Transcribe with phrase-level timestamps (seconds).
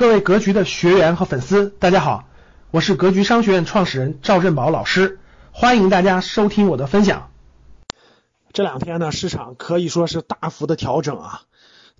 [0.00, 2.24] 各位格局的学员和粉丝，大家好，
[2.70, 5.18] 我是格局商学院创始人赵振宝老师，
[5.52, 7.30] 欢迎大家收听我的分享。
[8.54, 11.42] 这两天呢，市场可以说是大幅的调整啊，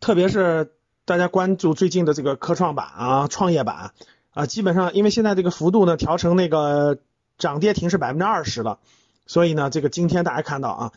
[0.00, 0.72] 特别是
[1.04, 3.92] 大家关注最近的这个科创板啊、创业板
[4.32, 7.00] 啊，基本上因为现在这个幅度呢调成那个
[7.36, 8.78] 涨跌停是百分之二十了，
[9.26, 10.92] 所以呢，这个今天大家看到啊。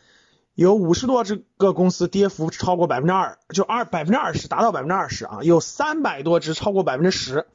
[0.56, 7.48] 有五十多只个公司跌幅超过百分之二，就二百分之二十达到百分之二十啊，有三百多只超过百分之十。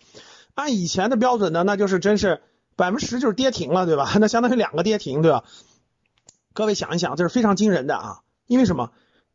[0.55, 2.43] 按以前的标准呢，那就是真是
[2.75, 4.11] 百分之十就是跌停了，对吧？
[4.19, 5.45] 那相当于两个跌停，对吧？
[6.53, 8.21] 各位想一想，这是非常惊人的啊！
[8.47, 8.91] 因为什么？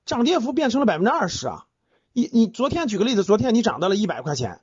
[0.06, 1.66] 涨跌幅变成了百分之二十啊！
[2.12, 4.60] 你你昨天举个例子，昨天你涨到了一百块钱，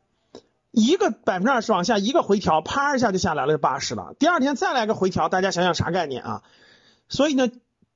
[0.71, 4.15] 一个百分之二十往下一个回调，啪一下就下来了八十了。
[4.19, 6.43] 第二天再来个回调，大家想想啥概念啊？
[7.09, 7.49] 所以呢？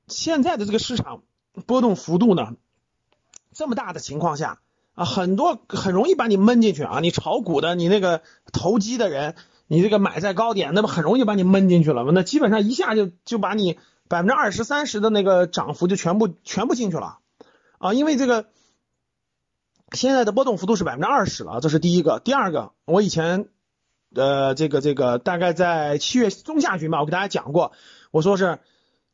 [0.06, 1.22] 现在的这个市场
[1.66, 2.56] 波动幅度呢，
[3.52, 4.58] 这么大的情况下
[4.94, 7.00] 啊，很多很容易把你闷进去啊。
[7.00, 8.22] 你炒股的，你那个
[8.52, 9.34] 投机的人，
[9.66, 12.04] 你这个买在高点，那么很容易把你闷进去了。
[12.12, 17.18] 那基本上一下就就把你百分之二十三十的那个涨幅就全部全部进去了
[17.78, 17.94] 啊。
[17.94, 18.46] 因为这个
[19.92, 22.20] 现在的波动幅度是百分之二十了，这是第一个。
[22.20, 23.48] 第二个，我以前
[24.14, 27.72] 呃这个这个大概在七月中下旬吧，我给大家讲过，
[28.10, 28.58] 我说是。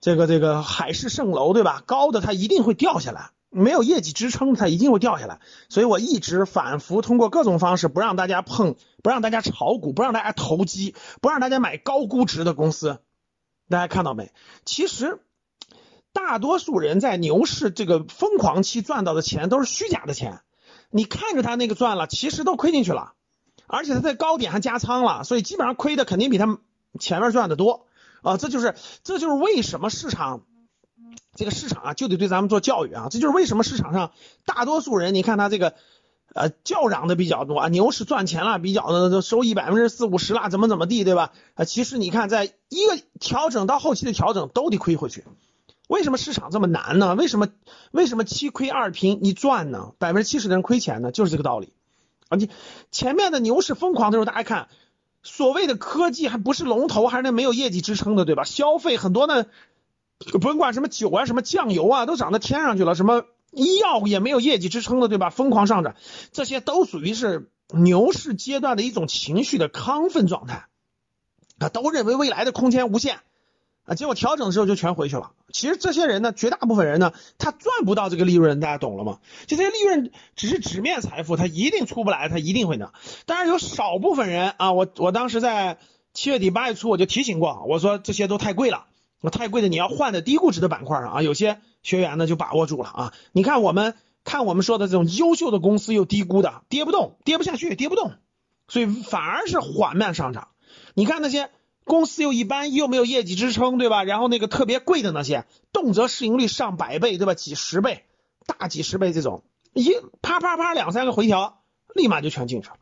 [0.01, 1.83] 这个这个海市蜃楼，对吧？
[1.87, 5.41] 高的它一定会掉下来，没有业绩支撑，它一定会掉下来。
[5.69, 12.99] 所以我一直反复通过各种方式，不让大家碰，不让大家炒股，不让大家投机，不让大家买高估值的公司。
[13.69, 14.33] 大家看到没？
[14.65, 15.21] 其实
[16.13, 20.41] 大多数人在牛市这个疯狂期赚到的钱都是虚假的钱。
[20.91, 23.13] 你看着他那个赚了，其实都亏进去了，
[23.67, 26.59] 而且他在高点还加仓了，所以基本上亏的肯定比他
[26.99, 27.87] 前面赚的多。
[28.23, 30.43] 啊，这就是这就是为什么市场
[31.35, 34.13] 这个市场啊就得对咱们做教育啊，这就是为什么市场上
[34.45, 35.75] 大多数人你看他这个
[36.35, 41.33] 呃叫嚷的比较多啊，牛市赚钱了，比较的收益百分之四五十啦，怎么怎么地，对吧？
[41.55, 45.25] 啊，其实你看在一个调整到后期的调整都得亏回去，
[45.89, 47.15] 为什么市场这么难呢？
[47.15, 47.49] 为什么
[47.91, 49.93] 为什么七亏二平一赚呢？
[49.99, 51.11] 百分之七十的人亏钱呢？
[51.11, 51.73] 就是这个道理
[52.29, 52.37] 啊！
[52.37, 52.51] 你
[52.91, 54.69] 前面的牛市疯狂的时候，大家看。
[55.23, 58.45] 所谓的科技还不是龙头，还是那没有业绩支撑的，对吧？
[58.45, 59.47] 消费很多呢，
[60.41, 62.95] 甭管什么酒啊、什么酱油啊，都涨到天上去了。
[62.95, 65.31] 什么医药也没有业绩支撑的，对吧？
[65.31, 65.95] 疯狂上涨，
[66.33, 70.67] 这些都属于是牛市阶段的一种情绪的亢奋状态
[71.59, 73.21] 啊，都认为未来的空间无限。
[73.91, 75.33] 啊，结果调整的时候就全回去了。
[75.53, 79.19] 其实这些人呢，绝大部分人呢，他赚不到这个利润，大家懂了吗？
[79.49, 82.93] 就这些利润只是纸面财富，他一定出不来，他一定会的。
[83.27, 85.79] 当然有少部分人啊，我我当时在
[86.15, 88.85] 七月底八月初我就提醒过，我说这些都太贵了，
[89.23, 91.23] 我太贵的你要换的低估值的板块上啊。
[91.23, 93.13] 有些学员呢就把握住了啊。
[93.33, 98.13] 你看我们看我们说的这种优秀的公司又低估的，跌不动，跌不下去，跌不动，
[98.69, 100.47] 所以反而是缓慢上涨。
[100.95, 101.51] 你看那些。
[101.85, 104.05] 公司又一般，又没有业绩支撑，对吧？
[104.05, 107.35] 然后那个特别贵的那些，动辄市盈率上百倍，对吧？
[107.35, 108.05] 几十倍，
[108.47, 109.43] 大几十倍这种，
[109.73, 109.93] 一
[110.23, 111.63] 啪啪啪两三个回调，
[111.95, 112.77] 立马就全进去了。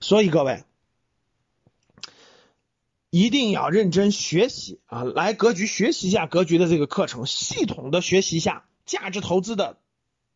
[0.00, 0.64] 所以各位
[3.10, 9.78] 一定要认真学习啊，来格局学习一下格局的这个课程，系统的学习一下价值投资的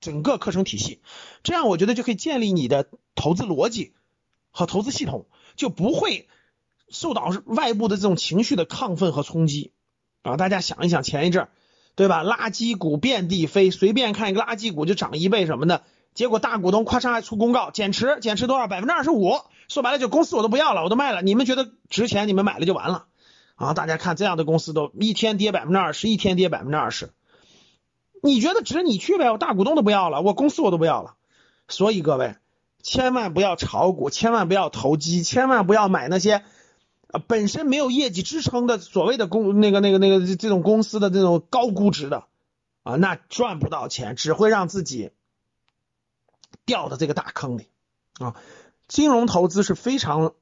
[0.01, 1.03] 整个课程体系，
[1.43, 3.95] 这样我觉得就可以建立你的投资逻辑
[4.51, 6.29] 和投资系统，就不会。
[6.91, 9.73] 受到外部的这种情绪的亢奋和冲击
[10.23, 10.37] 啊！
[10.37, 11.49] 大家想一想，前一阵儿
[11.95, 12.23] 对吧？
[12.23, 15.83] 垃圾股遍地飞，随便看一个垃圾股就涨一倍什么的。
[16.15, 18.69] 结果大股东夸嚓还出公告减持，减持多少？
[18.69, 19.35] 百分之二十五。
[19.69, 21.23] 说白了就公司我都不要了，我都卖了。
[21.23, 23.07] 你们觉得值钱，你们买了就完了
[23.57, 23.75] 啊！
[23.75, 27.11] 大家看这样的公司都一天跌百分之二十，一天跌百分之二十。
[28.23, 29.31] 你觉得值你去呗？
[29.31, 31.15] 我大股东都不要了，我公司我都不要了。
[31.69, 32.37] 所以各位
[32.83, 36.43] 千万不要炒股，千万不要投机，千万不要买那些。
[37.11, 42.25] 啊，本身没有业绩支撑的所谓的公那个那个那个这种公司的这种高估值的
[42.83, 45.11] 啊，那赚不到钱，只会让自己
[46.67, 47.69] 掉到这个大坑里
[48.19, 48.37] 啊。
[48.89, 50.33] 金融投资是非常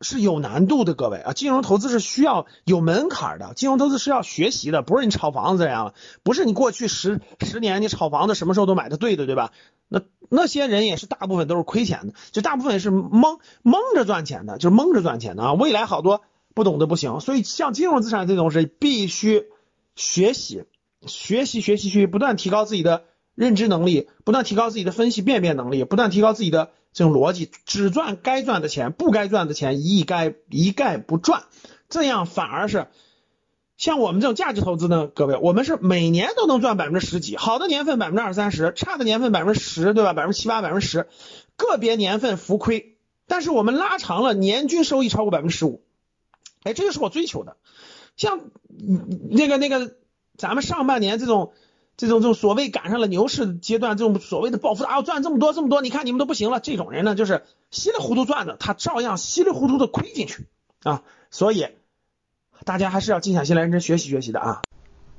[0.00, 9.52] 是有难度的，各位啊，金融投资是需要有门槛的，金融投资是要学习的，不是你炒房子这样，不是你过去十十年你炒房子什么时候都买的对的，对吧？
[9.92, 10.00] 那
[10.30, 15.52] 那些人也是大部分都是亏钱的，就大部分是蒙蒙着赚钱的，就是蒙着赚钱的啊。
[15.52, 16.22] 未来好多
[16.54, 19.44] 不懂的不行，所以像金融资产这种是必须
[19.94, 20.64] 学习、
[21.06, 23.04] 学习、学习、去，不断提高自己的
[23.34, 31.44] 认知能力，不断提高自己的分析辨别能力，不断提高自己的这种逻辑，只赚该赚的钱，不该赚的钱一概一概不赚，
[31.90, 32.88] 这样反而是。
[33.82, 40.12] 像我们这种价值投资呢，各位，我们是每年都能赚百分之十几，好的年份百分之二三十，差的年份百分之十，对吧？
[40.12, 41.08] 百分之七八、百分之十，
[41.56, 42.96] 个别年份浮亏。
[43.26, 45.82] 但是我们拉长了，年均收益超过百分之十五，
[46.62, 47.56] 哎，这就是我追求的。
[48.16, 48.38] 像
[49.28, 49.96] 那个那个，
[50.38, 51.52] 咱们上半年这种
[51.96, 57.42] 这种这种所谓赶上了牛市阶段，这种所谓的暴富啊，赚这么多这么多，你看你们都不行了，这种人呢，就是
[57.72, 60.46] 稀里糊涂赚的，他照样稀里糊涂的亏进去
[60.84, 61.02] 啊。
[61.32, 61.66] 所以
[62.64, 64.62] 大家还是要静下心来认真学习学习的啊。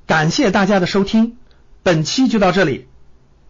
[0.06, 1.36] 感谢大家的收听，
[1.82, 2.88] 本期就到这里。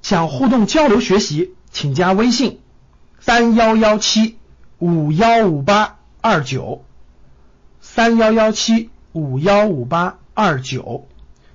[0.02, 2.60] 想互动交流学习，请加微信
[3.20, 4.36] 三幺幺七
[4.78, 6.84] 五幺五八二九
[7.80, 11.06] 三幺幺七五幺五八二九，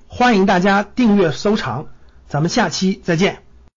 [0.08, 1.88] 欢迎大家订阅收藏，
[2.28, 3.49] 咱们下期再见。